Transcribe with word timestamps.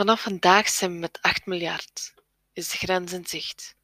Vanaf 0.00 0.22
vandaag 0.22 0.68
zijn 0.68 0.92
we 0.92 0.98
met 0.98 1.18
8 1.22 1.46
miljard. 1.46 2.14
Is 2.52 2.68
de 2.68 2.76
grens 2.76 3.12
in 3.12 3.26
zicht. 3.26 3.74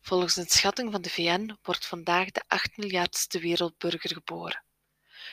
Volgens 0.00 0.36
een 0.36 0.48
schatting 0.48 0.92
van 0.92 1.02
de 1.02 1.10
VN 1.10 1.56
wordt 1.62 1.86
vandaag 1.86 2.30
de 2.30 2.42
8 2.46 2.76
miljardste 2.76 3.38
wereldburger 3.38 4.10
geboren. 4.10 4.64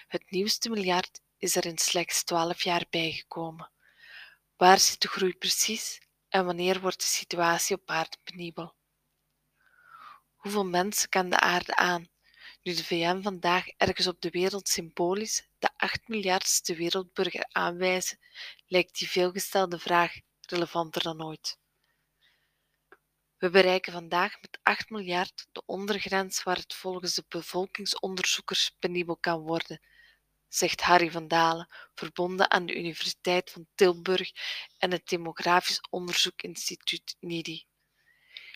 Het 0.07 0.31
nieuwste 0.31 0.69
miljard 0.69 1.21
is 1.37 1.55
er 1.55 1.65
in 1.65 1.77
slechts 1.77 2.23
12 2.23 2.63
jaar 2.63 2.85
bijgekomen. 2.89 3.71
Waar 4.57 4.79
zit 4.79 5.01
de 5.01 5.07
groei 5.07 5.33
precies 5.33 5.99
en 6.29 6.45
wanneer 6.45 6.79
wordt 6.81 6.99
de 6.99 7.05
situatie 7.05 7.75
op 7.75 7.89
aarde 7.89 8.17
penibel? 8.23 8.75
Hoeveel 10.35 10.65
mensen 10.65 11.09
kan 11.09 11.29
de 11.29 11.39
aarde 11.39 11.75
aan? 11.75 12.07
Nu 12.63 12.73
de 12.73 12.83
VN 12.83 13.21
vandaag 13.21 13.67
ergens 13.67 14.07
op 14.07 14.21
de 14.21 14.29
wereld 14.29 14.67
symbolisch 14.67 15.47
de 15.59 15.69
8 15.77 16.07
miljardste 16.07 16.75
wereldburger 16.75 17.45
aanwijzen, 17.51 18.19
lijkt 18.67 18.97
die 18.97 19.09
veelgestelde 19.09 19.79
vraag 19.79 20.13
relevanter 20.41 21.01
dan 21.01 21.23
ooit. 21.23 21.59
We 23.37 23.49
bereiken 23.49 23.93
vandaag 23.93 24.41
met 24.41 24.59
8 24.63 24.89
miljard 24.89 25.47
de 25.51 25.63
ondergrens 25.65 26.43
waar 26.43 26.55
het 26.55 26.73
volgens 26.73 27.15
de 27.15 27.25
bevolkingsonderzoekers 27.27 28.75
penibel 28.79 29.17
kan 29.17 29.39
worden, 29.39 29.79
zegt 30.47 30.81
Harry 30.81 31.11
van 31.11 31.27
Dalen, 31.27 31.67
verbonden 31.93 32.51
aan 32.51 32.65
de 32.65 32.75
Universiteit 32.75 33.51
van 33.51 33.67
Tilburg 33.75 34.31
en 34.77 34.91
het 34.91 35.07
Demografisch 35.07 35.81
Onderzoekinstituut 35.89 37.15
NIDI. 37.19 37.65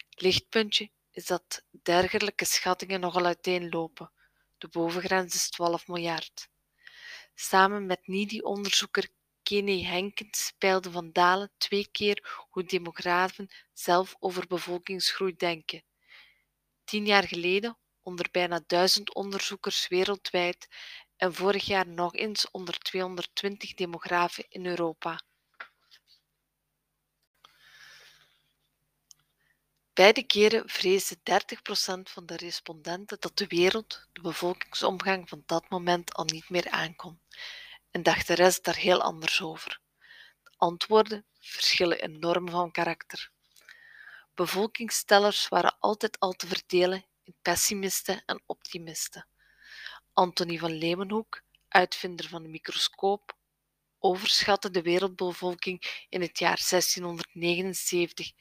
Lichtpuntje 0.09 0.91
is 1.11 1.25
dat 1.25 1.63
dergelijke 1.83 2.45
schattingen 2.45 2.99
nogal 2.99 3.25
uiteenlopen. 3.25 4.11
De 4.57 4.67
bovengrens 4.67 5.35
is 5.35 5.49
12 5.49 5.88
miljard. 5.88 6.49
Samen 7.35 7.85
met 7.85 8.07
NIDI-onderzoeker 8.07 9.09
Kenny 9.52 9.83
Henkens 9.83 10.53
peilde 10.57 10.91
Van 10.91 11.11
Dalen 11.11 11.52
twee 11.57 11.88
keer 11.91 12.45
hoe 12.49 12.63
demografen 12.63 13.49
zelf 13.73 14.16
over 14.19 14.47
bevolkingsgroei 14.47 15.35
denken. 15.35 15.83
Tien 16.83 17.05
jaar 17.05 17.27
geleden 17.27 17.77
onder 18.02 18.27
bijna 18.31 18.61
duizend 18.67 19.13
onderzoekers 19.13 19.88
wereldwijd 19.88 20.67
en 21.17 21.33
vorig 21.33 21.66
jaar 21.66 21.88
nog 21.88 22.16
eens 22.16 22.52
onder 22.52 22.77
220 22.77 23.73
demografen 23.73 24.45
in 24.49 24.66
Europa. 24.66 25.21
Beide 29.93 30.23
keren 30.23 30.69
vreesde 30.69 31.15
30% 31.15 31.21
van 32.03 32.25
de 32.25 32.36
respondenten 32.36 33.17
dat 33.19 33.38
de 33.38 33.47
wereld 33.47 34.08
de 34.11 34.21
bevolkingsomgang 34.21 35.30
van 35.30 35.43
dat 35.45 35.69
moment 35.69 36.13
al 36.13 36.25
niet 36.25 36.49
meer 36.49 36.69
aankon 36.69 37.19
en 37.92 38.03
dacht 38.03 38.28
de 38.28 38.34
rest 38.34 38.64
daar 38.64 38.75
heel 38.75 39.02
anders 39.02 39.42
over. 39.42 39.80
De 40.44 40.52
antwoorden 40.58 41.25
verschillen 41.39 42.02
enorm 42.02 42.50
van 42.50 42.72
karakter. 42.72 43.31
Bevolkingstellers 44.33 45.48
waren 45.48 45.78
altijd 45.80 46.20
al 46.20 46.33
te 46.33 46.48
verdelen 46.48 47.06
in 47.23 47.36
pessimisten 47.42 48.23
en 48.25 48.44
optimisten. 48.45 49.28
Antonie 50.14 50.59
van 50.59 50.72
Leeuwenhoek, 50.72 51.44
uitvinder 51.67 52.28
van 52.28 52.44
de 52.44 52.50
microscoop, 52.50 53.36
overschatte 54.00 54.72
de 54.72 54.81
wereldbevolking 54.81 56.05
in 56.09 56.22
het 56.22 56.39
jaar 56.39 56.66
1679 56.70 58.31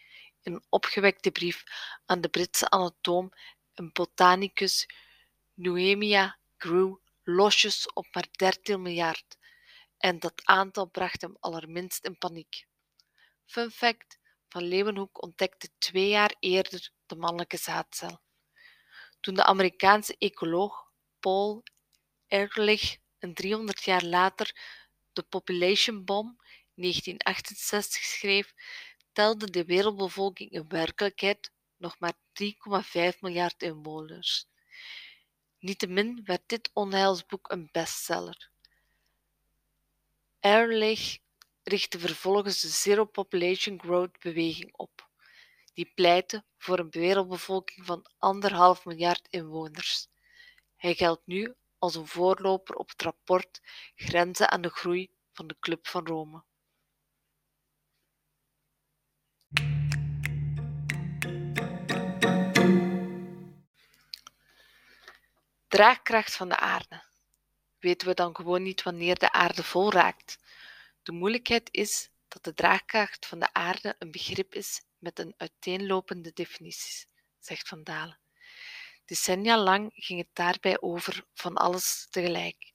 in 0.42 0.54
een 0.54 0.64
opgewekte 0.68 1.30
brief 1.30 1.64
aan 2.06 2.20
de 2.20 2.28
Britse 2.28 2.70
anatoom 2.70 3.32
en 3.74 3.92
botanicus 3.92 4.88
Noemia 5.54 6.38
Grew 6.56 6.96
losjes 7.22 7.92
op 7.92 8.06
maar 8.12 8.26
13 8.30 8.82
miljard 8.82 9.38
en 10.00 10.18
dat 10.18 10.44
aantal 10.44 10.86
bracht 10.86 11.20
hem 11.20 11.36
allerminst 11.40 12.04
in 12.04 12.18
paniek. 12.18 12.66
Fun 13.46 13.70
fact: 13.70 14.18
Van 14.48 14.62
Leeuwenhoek 14.62 15.22
ontdekte 15.22 15.68
twee 15.78 16.08
jaar 16.08 16.34
eerder 16.38 16.90
de 17.06 17.16
mannelijke 17.16 17.56
zaadcel. 17.56 18.20
Toen 19.20 19.34
de 19.34 19.44
Amerikaanse 19.44 20.16
ecoloog 20.18 20.90
Paul 21.18 21.62
Ehrlich 22.26 22.98
een 23.18 23.34
300 23.34 23.82
jaar 23.82 24.04
later 24.04 24.56
de 25.12 25.22
Population 25.22 26.04
Bomb 26.04 26.42
1968 26.74 28.02
schreef, 28.02 28.54
telde 29.12 29.50
de 29.50 29.64
wereldbevolking 29.64 30.50
in 30.50 30.68
werkelijkheid 30.68 31.52
nog 31.76 31.98
maar 31.98 32.14
3,5 32.42 33.18
miljard 33.20 33.62
inwoners. 33.62 34.46
Niettemin 35.58 36.20
werd 36.24 36.42
dit 36.46 36.70
onheilsboek 36.72 37.50
een 37.50 37.68
bestseller. 37.72 38.50
Ehrlich 40.42 41.20
richtte 41.64 41.98
vervolgens 41.98 42.60
de 42.60 42.68
Zero 42.68 43.04
Population 43.04 43.78
Growth 43.80 44.18
beweging 44.20 44.72
op, 44.76 45.08
die 45.74 45.92
pleitte 45.94 46.44
voor 46.58 46.78
een 46.78 46.90
wereldbevolking 46.90 47.86
van 47.86 48.10
anderhalf 48.18 48.84
miljard 48.84 49.26
inwoners. 49.30 50.08
Hij 50.76 50.94
geldt 50.94 51.26
nu 51.26 51.54
als 51.78 51.94
een 51.94 52.06
voorloper 52.06 52.74
op 52.74 52.88
het 52.88 53.02
rapport 53.02 53.60
Grenzen 53.94 54.50
aan 54.50 54.60
de 54.60 54.68
groei 54.68 55.10
van 55.32 55.46
de 55.46 55.56
Club 55.60 55.86
van 55.86 56.06
Rome. 56.06 56.44
Draagkracht 65.68 66.36
van 66.36 66.48
de 66.48 66.56
aarde. 66.56 67.09
Weten 67.80 68.08
we 68.08 68.14
dan 68.14 68.36
gewoon 68.36 68.62
niet 68.62 68.82
wanneer 68.82 69.18
de 69.18 69.32
aarde 69.32 69.62
vol 69.62 69.92
raakt? 69.92 70.38
De 71.02 71.12
moeilijkheid 71.12 71.68
is 71.72 72.10
dat 72.28 72.44
de 72.44 72.54
draagkracht 72.54 73.26
van 73.26 73.38
de 73.38 73.52
aarde 73.52 73.96
een 73.98 74.10
begrip 74.10 74.54
is 74.54 74.82
met 74.98 75.18
een 75.18 75.34
uiteenlopende 75.36 76.32
definities, 76.32 77.06
zegt 77.38 77.68
Van 77.68 77.82
Dalen. 77.82 78.18
Decennia 79.04 79.58
lang 79.58 79.90
ging 79.94 80.20
het 80.20 80.28
daarbij 80.32 80.80
over 80.80 81.24
van 81.34 81.56
alles 81.56 82.06
tegelijk, 82.10 82.72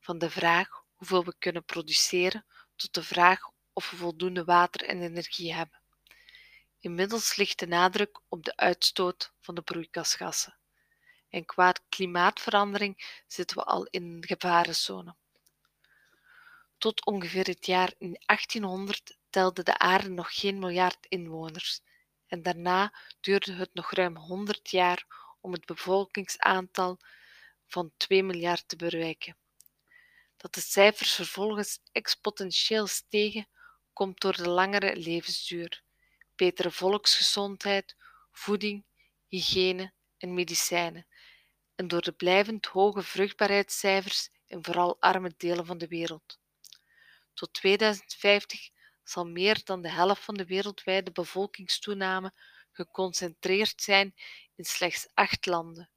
van 0.00 0.18
de 0.18 0.30
vraag 0.30 0.68
hoeveel 0.94 1.24
we 1.24 1.34
kunnen 1.38 1.64
produceren 1.64 2.46
tot 2.76 2.94
de 2.94 3.02
vraag 3.02 3.40
of 3.72 3.90
we 3.90 3.96
voldoende 3.96 4.44
water 4.44 4.88
en 4.88 5.02
energie 5.02 5.54
hebben. 5.54 5.80
Inmiddels 6.80 7.36
ligt 7.36 7.58
de 7.58 7.66
nadruk 7.66 8.20
op 8.28 8.44
de 8.44 8.56
uitstoot 8.56 9.32
van 9.40 9.54
de 9.54 9.62
broeikasgassen. 9.62 10.58
En 11.34 11.44
qua 11.44 11.72
klimaatverandering 11.88 13.22
zitten 13.26 13.56
we 13.56 13.64
al 13.64 13.86
in 13.90 14.02
een 14.02 14.24
gevarenzone. 14.26 15.14
Tot 16.78 17.04
ongeveer 17.04 17.46
het 17.46 17.66
jaar 17.66 17.92
1800 17.98 19.16
telde 19.30 19.62
de 19.62 19.78
aarde 19.78 20.08
nog 20.08 20.38
geen 20.40 20.58
miljard 20.58 21.06
inwoners 21.08 21.80
en 22.26 22.42
daarna 22.42 22.94
duurde 23.20 23.52
het 23.52 23.74
nog 23.74 23.90
ruim 23.92 24.16
100 24.16 24.70
jaar 24.70 25.06
om 25.40 25.52
het 25.52 25.64
bevolkingsaantal 25.66 26.98
van 27.66 27.92
2 27.96 28.22
miljard 28.22 28.68
te 28.68 28.76
bereiken. 28.76 29.36
Dat 30.36 30.54
de 30.54 30.60
cijfers 30.60 31.14
vervolgens 31.14 31.80
exponentieel 31.92 32.86
stegen, 32.86 33.48
komt 33.92 34.20
door 34.20 34.36
de 34.36 34.48
langere 34.48 34.96
levensduur, 34.96 35.82
betere 36.36 36.70
volksgezondheid, 36.70 37.96
voeding, 38.32 38.84
hygiëne 39.28 39.92
en 40.18 40.34
medicijnen, 40.34 41.06
en 41.74 41.88
door 41.88 42.02
de 42.02 42.12
blijvend 42.12 42.66
hoge 42.66 43.02
vruchtbaarheidscijfers 43.02 44.30
in 44.46 44.64
vooral 44.64 44.96
arme 45.00 45.34
delen 45.36 45.66
van 45.66 45.78
de 45.78 45.88
wereld. 45.88 46.38
Tot 47.34 47.52
2050 47.52 48.70
zal 49.02 49.26
meer 49.26 49.64
dan 49.64 49.82
de 49.82 49.90
helft 49.90 50.22
van 50.24 50.34
de 50.34 50.46
wereldwijde 50.46 51.12
bevolkingstoename 51.12 52.32
geconcentreerd 52.72 53.82
zijn 53.82 54.14
in 54.54 54.64
slechts 54.64 55.08
acht 55.14 55.46
landen: 55.46 55.90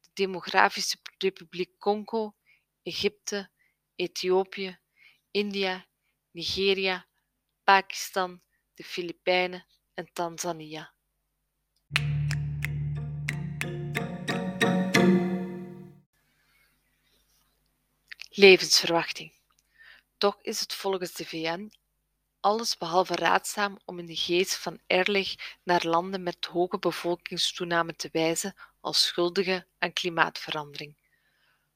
de 0.00 0.10
Demografische 0.12 0.96
Republiek 1.18 1.78
Congo, 1.78 2.34
Egypte, 2.82 3.50
Ethiopië, 3.94 4.78
India, 5.30 5.86
Nigeria, 6.30 7.06
Pakistan, 7.64 8.42
de 8.74 8.84
Filipijnen 8.84 9.66
en 9.94 10.12
Tanzania. 10.12 10.94
Levensverwachting. 18.32 19.32
Toch 20.18 20.38
is 20.42 20.60
het 20.60 20.74
volgens 20.74 21.12
de 21.12 21.26
VN 21.26 21.72
alles 22.40 22.76
behalve 22.76 23.14
raadzaam 23.14 23.78
om 23.84 23.98
in 23.98 24.06
de 24.06 24.16
geest 24.16 24.56
van 24.56 24.80
Ehrlich 24.86 25.58
naar 25.62 25.86
landen 25.86 26.22
met 26.22 26.44
hoge 26.44 26.78
bevolkingstoename 26.78 27.96
te 27.96 28.08
wijzen 28.12 28.54
als 28.80 29.06
schuldigen 29.06 29.66
aan 29.78 29.92
klimaatverandering. 29.92 30.96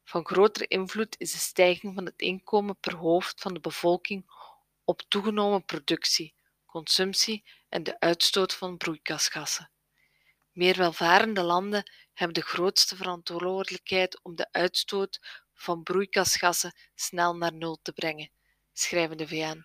Van 0.05 0.27
grotere 0.27 0.67
invloed 0.67 1.15
is 1.19 1.33
de 1.33 1.39
stijging 1.39 1.95
van 1.95 2.05
het 2.05 2.21
inkomen 2.21 2.77
per 2.77 2.95
hoofd 2.95 3.41
van 3.41 3.55
de 3.55 3.61
bevolking 3.61 4.31
op 4.85 5.03
toegenomen 5.09 5.65
productie, 5.65 6.35
consumptie 6.67 7.45
en 7.69 7.83
de 7.83 8.01
uitstoot 8.01 8.55
van 8.55 8.77
broeikasgassen. 8.77 9.71
Meer 10.53 10.77
welvarende 10.77 11.43
landen 11.43 11.91
hebben 12.13 12.35
de 12.35 12.49
grootste 12.49 12.97
verantwoordelijkheid 12.97 14.23
om 14.23 14.37
de 14.37 14.49
uitstoot 14.53 15.21
van 15.55 15.83
broeikasgassen 15.83 16.75
snel 16.95 17.37
naar 17.37 17.53
nul 17.53 17.79
te 17.83 17.93
brengen, 17.93 18.31
schrijven 18.73 19.17
de 19.17 19.29
VN. 19.29 19.65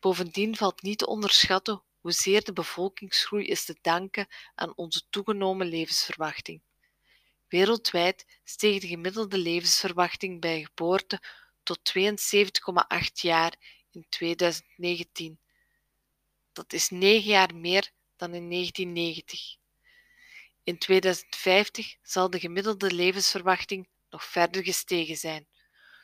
Bovendien 0.00 0.56
valt 0.56 0.82
niet 0.82 0.98
te 0.98 1.06
onderschatten 1.06 1.82
hoezeer 2.00 2.44
de 2.44 2.52
bevolkingsgroei 2.52 3.46
is 3.46 3.64
te 3.64 3.76
danken 3.80 4.26
aan 4.54 4.72
onze 4.76 5.02
toegenomen 5.10 5.66
levensverwachting. 5.66 6.60
Wereldwijd 7.48 8.40
steeg 8.44 8.80
de 8.80 8.86
gemiddelde 8.86 9.38
levensverwachting 9.38 10.40
bij 10.40 10.64
geboorte 10.64 11.22
tot 11.62 11.92
72,8 11.98 13.12
jaar 13.12 13.54
in 13.90 14.06
2019. 14.08 15.38
Dat 16.52 16.72
is 16.72 16.88
9 16.88 17.30
jaar 17.30 17.54
meer 17.54 17.90
dan 18.16 18.34
in 18.34 18.50
1990. 18.50 19.56
In 20.70 20.78
2050 20.78 21.96
zal 22.02 22.30
de 22.30 22.38
gemiddelde 22.38 22.92
levensverwachting 22.92 23.88
nog 24.10 24.24
verder 24.24 24.62
gestegen 24.62 25.16
zijn, 25.16 25.46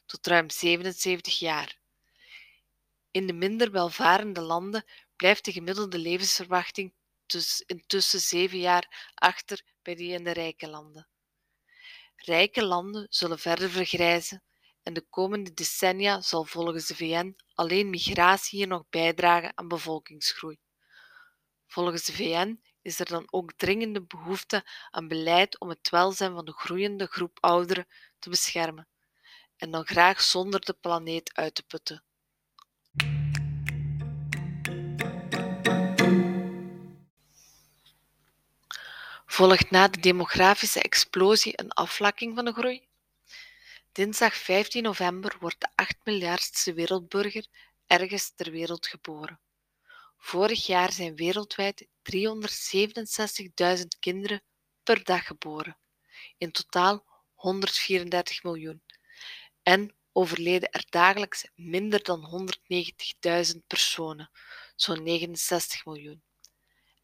tot 0.06 0.26
ruim 0.26 0.50
77 0.50 1.38
jaar. 1.38 1.78
In 3.10 3.26
de 3.26 3.32
minder 3.32 3.70
welvarende 3.70 4.40
landen 4.40 4.84
blijft 5.16 5.44
de 5.44 5.52
gemiddelde 5.52 5.98
levensverwachting 5.98 6.92
dus 7.26 7.62
intussen 7.66 8.20
7 8.20 8.58
jaar 8.58 9.10
achter 9.14 9.62
bij 9.82 9.94
die 9.94 10.12
in 10.12 10.24
de 10.24 10.32
rijke 10.32 10.68
landen. 10.68 11.08
Rijke 12.16 12.64
landen 12.64 13.06
zullen 13.10 13.38
verder 13.38 13.70
vergrijzen 13.70 14.42
en 14.82 14.94
de 14.94 15.06
komende 15.10 15.54
decennia 15.54 16.20
zal 16.20 16.44
volgens 16.44 16.86
de 16.86 16.96
VN 16.96 17.36
alleen 17.54 17.90
migratie 17.90 18.58
hier 18.58 18.68
nog 18.68 18.84
bijdragen 18.90 19.52
aan 19.54 19.68
bevolkingsgroei. 19.68 20.58
Volgens 21.66 22.04
de 22.04 22.12
VN 22.12 22.60
is 22.87 23.00
er 23.00 23.06
dan 23.06 23.27
ook 23.31 23.53
dringende 23.53 24.03
behoefte 24.03 24.65
aan 24.91 25.09
beleid 25.09 25.61
om 25.61 25.69
het 25.69 25.91
welzijn 25.91 26.35
van 26.35 26.44
de 26.44 26.53
groeiende 26.53 27.06
groep 27.06 27.38
ouderen 27.41 27.87
te 28.19 28.31
beschermen, 28.31 28.88
en 29.56 29.71
dan 29.71 29.87
graag 29.87 30.21
zonder 30.21 30.61
de 30.61 30.73
planeet 30.73 31.35
uit 31.35 31.55
te 31.55 31.62
putten. 31.62 32.05
Volgt 39.27 39.71
na 39.71 39.88
de 39.88 40.00
demografische 40.00 40.83
explosie 40.83 41.61
een 41.61 41.73
afvlakking 41.73 42.35
van 42.35 42.44
de 42.44 42.53
groei? 42.53 42.88
Dinsdag 43.93 44.35
15 44.35 44.83
november 44.83 45.37
wordt 45.41 45.61
de 45.61 45.69
8 45.75 45.97
miljardste 46.05 46.75
wereldburger 46.75 47.47
ergens 47.87 48.33
ter 48.35 48.50
wereld 48.50 48.87
geboren. 48.87 49.41
Vorig 50.16 50.66
jaar 50.66 50.92
zijn 50.92 51.16
wereldwijd 51.16 51.86
367.000 52.02 53.84
kinderen 54.00 54.42
per 54.82 55.04
dag 55.04 55.26
geboren, 55.26 55.76
in 56.38 56.50
totaal 56.50 57.04
134 57.34 58.42
miljoen. 58.42 58.82
En 59.62 59.94
overleden 60.12 60.70
er 60.70 60.84
dagelijks 60.88 61.46
minder 61.54 62.02
dan 62.02 62.48
190.000 63.52 63.66
personen, 63.66 64.30
zo'n 64.76 65.02
69 65.02 65.84
miljoen. 65.84 66.22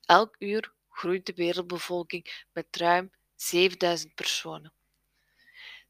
Elk 0.05 0.37
uur 0.39 0.73
groeit 0.89 1.27
de 1.27 1.35
wereldbevolking 1.35 2.45
met 2.53 2.67
ruim 2.77 3.11
7000 3.37 4.15
personen. 4.15 4.73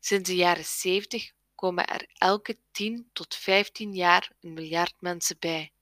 Sinds 0.00 0.28
de 0.28 0.36
jaren 0.36 0.64
70 0.64 1.32
komen 1.54 1.86
er 1.86 2.06
elke 2.14 2.58
10 2.70 3.10
tot 3.12 3.34
15 3.34 3.94
jaar 3.94 4.32
een 4.40 4.52
miljard 4.52 4.94
mensen 4.98 5.36
bij, 5.38 5.72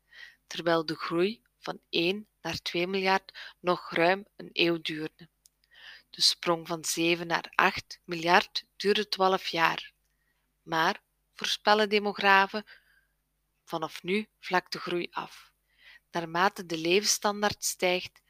terwijl 0.51 0.87
de 0.87 0.95
groei 0.95 1.43
van 1.59 1.81
1 1.89 2.27
naar 2.41 2.59
2 2.63 2.87
miljard 2.87 3.39
nog 3.61 3.91
ruim 3.91 4.27
een 4.37 4.51
eeuw 4.53 4.81
duurde. 4.83 5.29
De 6.11 6.21
sprong 6.21 6.67
van 6.67 6.85
7 6.85 7.27
naar 7.27 7.53
8 7.55 8.01
miljard 8.05 8.65
duurde 8.77 9.09
12 9.09 9.47
jaar. 9.47 9.93
Maar, 10.63 11.03
voorspellen 11.35 11.89
demografen, 11.89 12.65
vanaf 13.65 14.03
nu 14.03 14.27
vlakt 14.39 14.73
de 14.73 14.79
groei 14.79 15.09
af. 15.11 15.53
Naarmate 16.11 16.67
de 16.67 16.79
levensstandaard 16.79 17.65
stijgt, 17.65 18.21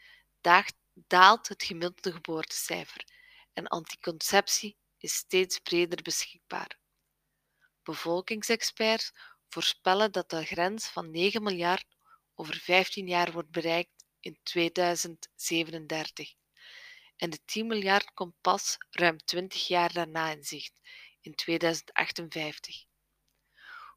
daalt 0.92 1.48
het 1.48 1.62
gemiddelde 1.62 2.12
geboortecijfer 2.12 3.04
en 3.52 3.66
anticonceptie 3.66 4.76
is 4.98 5.14
steeds 5.14 5.58
breder 5.58 6.02
beschikbaar. 6.02 6.78
Bevolkingsexperts 7.82 9.12
voorspellen 9.48 10.12
dat 10.12 10.30
de 10.30 10.44
grens 10.44 10.88
van 10.88 11.10
9 11.10 11.42
miljard 11.42 11.98
over 12.40 12.54
15 12.54 13.06
jaar 13.06 13.32
wordt 13.32 13.50
bereikt 13.50 14.04
in 14.20 14.38
2037 14.42 16.34
en 17.16 17.30
de 17.30 17.44
10 17.44 17.66
miljard 17.66 18.14
komt 18.14 18.40
pas 18.40 18.76
ruim 18.90 19.18
20 19.24 19.66
jaar 19.66 19.92
daarna 19.92 20.30
in 20.30 20.44
zicht, 20.44 20.80
in 21.20 21.34
2058. 21.34 22.84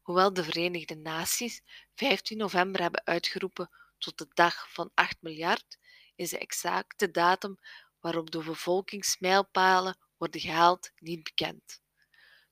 Hoewel 0.02 0.32
de 0.32 0.44
Verenigde 0.44 0.94
Naties 0.94 1.62
15 1.94 2.36
november 2.36 2.80
hebben 2.80 3.06
uitgeroepen 3.06 3.70
tot 3.98 4.18
de 4.18 4.26
dag 4.34 4.72
van 4.72 4.90
8 4.94 5.16
miljard, 5.20 5.78
is 6.14 6.30
de 6.30 6.38
exacte 6.38 7.10
datum 7.10 7.58
waarop 8.00 8.30
de 8.30 8.42
bevolkingsmijlpalen 8.42 9.98
worden 10.16 10.40
gehaald 10.40 10.92
niet 10.98 11.22
bekend. 11.22 11.82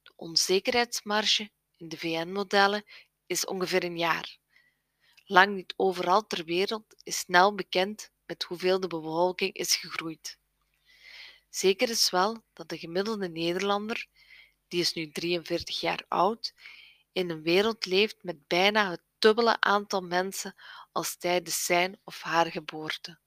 De 0.02 0.12
onzekerheidsmarge 0.16 1.50
in 1.76 1.88
de 1.88 1.98
VN-modellen 1.98 2.84
is 3.26 3.44
ongeveer 3.44 3.84
een 3.84 3.98
jaar. 3.98 4.40
Lang 5.32 5.54
niet 5.54 5.74
overal 5.76 6.26
ter 6.26 6.44
wereld 6.44 6.94
is 7.02 7.18
snel 7.18 7.54
bekend 7.54 8.10
met 8.26 8.42
hoeveel 8.42 8.80
de 8.80 8.86
bevolking 8.86 9.54
is 9.54 9.76
gegroeid. 9.76 10.38
Zeker 11.50 11.88
is 11.88 12.10
wel 12.10 12.44
dat 12.52 12.68
de 12.68 12.78
gemiddelde 12.78 13.28
Nederlander, 13.28 14.06
die 14.68 14.80
is 14.80 14.92
nu 14.92 15.10
43 15.10 15.80
jaar 15.80 16.04
oud, 16.08 16.54
in 17.12 17.30
een 17.30 17.42
wereld 17.42 17.86
leeft 17.86 18.22
met 18.22 18.46
bijna 18.46 18.90
het 18.90 19.02
dubbele 19.18 19.60
aantal 19.60 20.00
mensen 20.00 20.54
als 20.92 21.16
tijdens 21.16 21.64
zijn 21.64 22.00
of 22.04 22.22
haar 22.22 22.50
geboorte. 22.50 23.18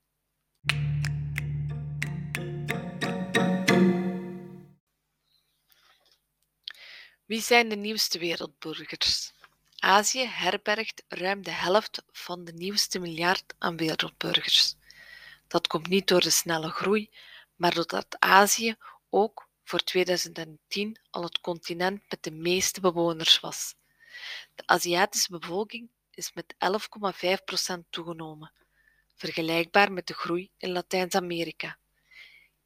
Wie 7.25 7.41
zijn 7.41 7.69
de 7.69 7.75
nieuwste 7.75 8.19
wereldburgers? 8.19 9.34
Azië 9.85 10.25
herbergt 10.25 11.03
ruim 11.07 11.43
de 11.43 11.51
helft 11.51 12.03
van 12.11 12.43
de 12.45 12.53
nieuwste 12.53 12.99
miljard 12.99 13.53
aan 13.57 13.77
wereldburgers. 13.77 14.75
Dat 15.47 15.67
komt 15.67 15.87
niet 15.87 16.07
door 16.07 16.21
de 16.21 16.29
snelle 16.29 16.69
groei, 16.69 17.09
maar 17.55 17.73
doordat 17.73 18.15
Azië 18.19 18.75
ook 19.09 19.47
voor 19.63 19.79
2010 19.79 20.99
al 21.09 21.23
het 21.23 21.41
continent 21.41 22.01
met 22.09 22.23
de 22.23 22.31
meeste 22.31 22.81
bewoners 22.81 23.39
was. 23.39 23.75
De 24.55 24.63
Aziatische 24.65 25.39
bevolking 25.39 25.89
is 26.11 26.33
met 26.33 26.55
11,5% 27.73 27.79
toegenomen, 27.89 28.51
vergelijkbaar 29.15 29.91
met 29.91 30.07
de 30.07 30.13
groei 30.13 30.51
in 30.57 30.71
Latijns-Amerika. 30.71 31.77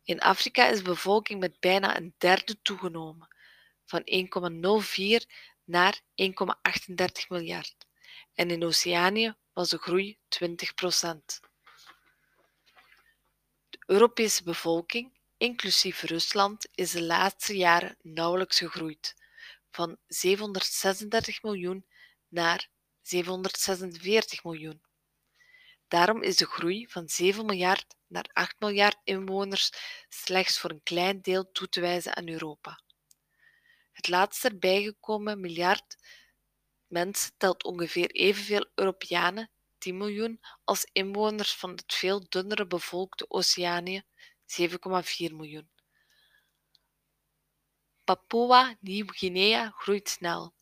In 0.03 0.19
Afrika 0.19 0.67
is 0.67 0.77
de 0.77 0.83
bevolking 0.83 1.39
met 1.39 1.59
bijna 1.59 1.97
een 1.97 2.13
derde 2.17 2.61
toegenomen, 2.61 3.27
van 3.85 4.01
1,04 4.01 5.25
naar 5.69 6.01
1,38 6.15 7.27
miljard. 7.27 7.75
En 8.33 8.51
in 8.51 8.63
Oceanië 8.63 9.35
was 9.53 9.69
de 9.69 9.77
groei 9.77 10.17
20% 10.29 10.39
De 13.69 13.79
Europese 13.85 14.43
bevolking, 14.43 15.19
inclusief 15.37 16.01
Rusland, 16.01 16.67
is 16.71 16.91
de 16.91 17.03
laatste 17.03 17.57
jaren 17.57 17.97
nauwelijks 18.01 18.57
gegroeid, 18.57 19.15
van 19.71 19.97
736 20.07 21.43
miljoen 21.43 21.85
naar 22.27 22.69
746 23.01 24.43
miljoen. 24.43 24.81
Daarom 25.87 26.21
is 26.21 26.37
de 26.37 26.45
groei 26.45 26.87
van 26.87 27.09
7 27.09 27.45
miljard 27.45 27.95
naar 28.07 28.29
8 28.33 28.59
miljard 28.59 28.97
inwoners 29.03 29.71
slechts 30.09 30.59
voor 30.59 30.69
een 30.69 30.83
klein 30.83 31.21
deel 31.21 31.51
toe 31.51 31.69
te 31.69 31.81
wijzen 31.81 32.15
aan 32.15 32.29
Europa. 32.29 32.81
Het 33.99 34.07
laatste 34.07 34.55
bijgekomen 34.55 35.39
miljard 35.39 35.97
mensen 36.87 37.31
telt 37.37 37.63
ongeveer 37.63 38.11
evenveel 38.11 38.65
Europeanen, 38.75 39.49
10 39.77 39.97
miljoen, 39.97 40.39
als 40.63 40.87
inwoners 40.91 41.55
van 41.55 41.69
het 41.71 41.93
veel 41.93 42.29
dunnere 42.29 42.67
bevolkte 42.67 43.29
Oceanië, 43.29 44.03
7,4 44.61 44.75
miljoen. 45.17 45.69
Papua 48.03 48.75
Nieuw-Guinea 48.79 49.69
groeit 49.69 50.09
snel, 50.09 50.53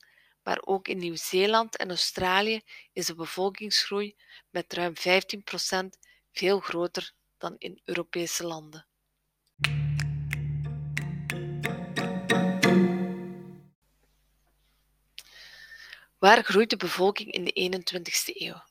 maar 0.44 0.62
ook 0.62 0.88
in 0.88 0.98
Nieuw-Zeeland 0.98 1.78
en 1.78 1.90
Australië 1.90 2.62
is 2.94 3.06
de 3.06 3.16
bevolkingsgroei 3.16 4.16
met 4.50 4.74
ruim 4.74 4.94
15% 4.96 6.00
veel 6.32 6.60
groter 6.60 7.14
dan 7.38 7.56
in 7.58 7.82
Europese 7.84 8.44
landen. 8.46 8.88
Waar 16.18 16.44
groeit 16.44 16.70
de 16.70 16.78
bevolking 16.78 17.32
in 17.32 17.44
de 17.44 17.54
21ste 17.54 18.36
eeuw? 18.36 18.64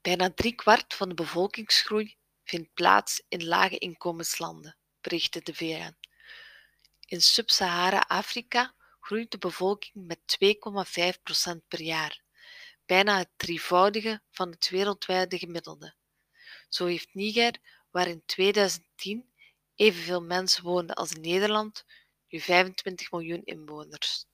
Bijna 0.00 0.30
driekwart 0.30 0.94
van 0.94 1.08
de 1.08 1.14
bevolkingsgroei 1.14 2.16
vindt 2.44 2.74
plaats 2.74 3.22
in 3.28 3.44
lage 3.44 3.78
inkomenslanden, 3.78 4.76
berichtte 5.00 5.42
de 5.42 5.54
VN. 5.54 5.96
In 7.00 7.20
Sub-Sahara-Afrika 7.20 8.74
groeit 9.00 9.30
de 9.30 9.38
bevolking 9.38 10.06
met 10.06 10.18
2,5% 11.54 11.66
per 11.68 11.80
jaar, 11.80 12.22
bijna 12.86 13.18
het 13.18 13.30
drievoudige 13.36 14.22
van 14.30 14.50
het 14.50 14.68
wereldwijde 14.68 15.38
gemiddelde. 15.38 15.94
Zo 16.68 16.86
heeft 16.86 17.14
Niger, 17.14 17.58
waar 17.90 18.08
in 18.08 18.22
2010 18.24 19.32
evenveel 19.74 20.22
mensen 20.22 20.62
woonden 20.62 20.96
als 20.96 21.12
Nederland, 21.12 21.84
nu 22.28 22.40
25 22.40 23.10
miljoen 23.10 23.44
inwoners. 23.44 24.26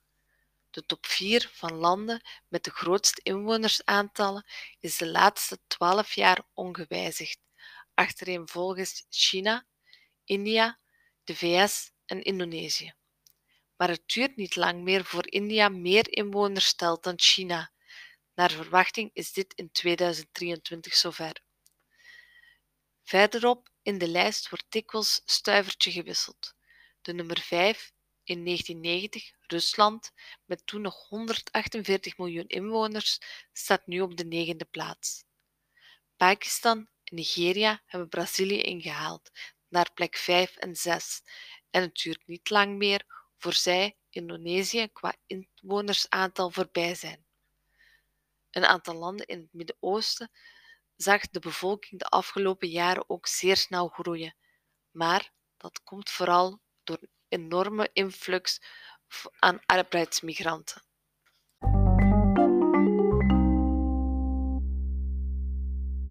De 0.72 0.86
top 0.86 1.06
4 1.06 1.50
van 1.52 1.74
landen 1.74 2.22
met 2.48 2.64
de 2.64 2.70
grootste 2.70 3.20
inwonersaantallen 3.22 4.46
is 4.80 4.96
de 4.96 5.06
laatste 5.06 5.58
12 5.66 6.12
jaar 6.12 6.42
ongewijzigd, 6.54 7.38
achtereenvolgens 7.94 9.06
China, 9.08 9.66
India, 10.24 10.78
de 11.24 11.36
VS 11.36 11.90
en 12.06 12.22
Indonesië. 12.22 12.94
Maar 13.76 13.88
het 13.88 14.02
duurt 14.06 14.36
niet 14.36 14.56
lang 14.56 14.82
meer 14.82 15.04
voor 15.04 15.30
India 15.30 15.68
meer 15.68 16.12
inwoners 16.12 16.66
stelt 16.66 17.02
dan 17.02 17.18
China. 17.18 17.72
Naar 18.34 18.50
verwachting 18.50 19.10
is 19.12 19.32
dit 19.32 19.54
in 19.54 19.72
2023 19.72 20.94
zover. 20.94 21.42
Verderop 23.02 23.68
in 23.82 23.98
de 23.98 24.08
lijst 24.08 24.48
wordt 24.48 24.66
dikwijls 24.68 25.22
stuivertje 25.24 25.90
gewisseld. 25.90 26.54
De 27.02 27.12
nummer 27.12 27.40
5 27.40 27.92
in 28.24 28.44
1990, 28.44 29.32
Rusland, 29.40 30.12
met 30.44 30.66
toen 30.66 30.80
nog 30.80 31.08
148 31.08 32.18
miljoen 32.18 32.46
inwoners, 32.46 33.18
staat 33.52 33.86
nu 33.86 34.00
op 34.00 34.16
de 34.16 34.24
negende 34.24 34.64
plaats. 34.64 35.24
Pakistan 36.16 36.88
en 37.04 37.14
Nigeria 37.16 37.82
hebben 37.86 38.08
Brazilië 38.08 38.60
ingehaald, 38.60 39.30
naar 39.68 39.92
plek 39.92 40.16
5 40.16 40.56
en 40.56 40.76
6, 40.76 41.22
en 41.70 41.82
het 41.82 41.94
duurt 41.94 42.26
niet 42.26 42.50
lang 42.50 42.76
meer 42.76 43.04
voor 43.36 43.52
zij 43.52 43.96
Indonesië 44.10 44.88
qua 44.92 45.16
inwonersaantal 45.26 46.50
voorbij 46.50 46.94
zijn. 46.94 47.24
Een 48.50 48.64
aantal 48.64 48.94
landen 48.94 49.26
in 49.26 49.38
het 49.40 49.52
Midden-Oosten 49.52 50.30
zag 50.96 51.28
de 51.30 51.40
bevolking 51.40 52.00
de 52.00 52.06
afgelopen 52.06 52.68
jaren 52.68 53.10
ook 53.10 53.26
zeer 53.26 53.56
snel 53.56 53.88
groeien, 53.88 54.36
maar 54.90 55.32
dat 55.56 55.82
komt 55.82 56.10
vooral 56.10 56.60
door 56.84 56.98
een 57.00 57.10
enorme 57.32 57.90
influx 57.92 58.60
aan 59.38 59.60
arbeidsmigranten. 59.66 60.82